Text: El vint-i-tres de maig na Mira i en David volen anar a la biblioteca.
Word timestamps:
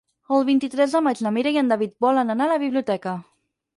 El 0.35 0.45
vint-i-tres 0.45 0.95
de 0.95 1.01
maig 1.07 1.21
na 1.27 1.33
Mira 1.37 1.53
i 1.57 1.61
en 1.63 1.69
David 1.73 1.93
volen 2.07 2.35
anar 2.37 2.49
a 2.49 2.51
la 2.53 2.59
biblioteca. 2.67 3.15